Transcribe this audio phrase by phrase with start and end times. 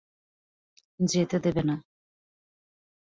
[0.99, 1.75] যেতে দেবে না।